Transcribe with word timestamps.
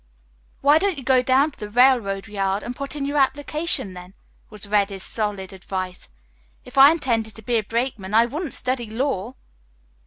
"Why 0.61 0.79
don't 0.79 0.97
you 0.97 1.03
go 1.03 1.21
down 1.21 1.51
to 1.51 1.59
the 1.59 1.69
railroad 1.69 2.27
yard 2.27 2.63
and 2.63 2.75
put 2.75 2.95
in 2.95 3.05
your 3.05 3.19
application, 3.19 3.93
then?" 3.93 4.15
was 4.49 4.67
Reddy's 4.67 5.03
stolid 5.03 5.53
advice. 5.53 6.09
"If 6.65 6.75
I 6.75 6.89
intended 6.91 7.35
to 7.35 7.43
be 7.43 7.57
a 7.57 7.63
brakeman 7.63 8.15
I 8.15 8.25
wouldn't 8.25 8.55
study 8.55 8.89
law." 8.89 9.35